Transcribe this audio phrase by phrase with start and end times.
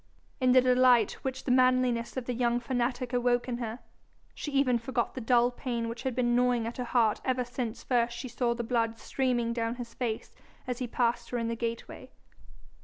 [0.39, 3.77] In the delight which the manliness of the young fanatic awoke in her,
[4.33, 7.83] she even forgot the dull pain which had been gnawing at her heart ever since
[7.83, 10.33] first she saw the blood streaming down his face
[10.65, 12.09] as he passed her in the gateway.